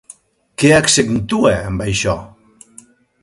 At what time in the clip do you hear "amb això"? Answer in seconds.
1.71-2.17